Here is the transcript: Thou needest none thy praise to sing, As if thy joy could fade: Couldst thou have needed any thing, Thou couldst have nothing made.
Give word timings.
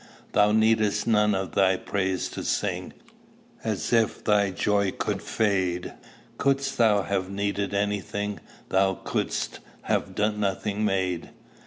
Thou 0.31 0.51
needest 0.51 1.05
none 1.05 1.33
thy 1.53 1.77
praise 1.77 2.27
to 2.29 2.43
sing, 2.43 2.93
As 3.63 3.93
if 3.93 4.23
thy 4.23 4.49
joy 4.49 4.89
could 4.89 5.21
fade: 5.21 5.93
Couldst 6.39 6.79
thou 6.79 7.03
have 7.03 7.29
needed 7.29 7.75
any 7.75 7.99
thing, 7.99 8.39
Thou 8.69 8.95
couldst 8.95 9.59
have 9.83 10.17
nothing 10.17 10.83
made. 10.83 11.29